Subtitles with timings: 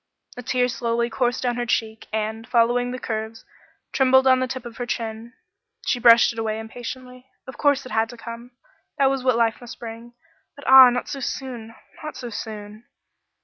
[0.35, 3.45] A tear slowly coursed down her cheek, and, following the curves,
[3.91, 5.33] trembled on the tip of her chin.
[5.85, 7.27] She brushed it away impatiently.
[7.45, 8.49] Of course it had to come
[8.97, 10.13] that was what life must bring
[10.55, 10.89] but ah!
[10.89, 12.85] not so soon not so soon.